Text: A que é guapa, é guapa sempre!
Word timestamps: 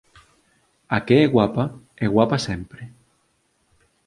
A 0.95 0.97
que 1.05 1.15
é 1.25 1.31
guapa, 1.33 1.65
é 2.05 2.07
guapa 2.15 2.37
sempre! 2.47 2.81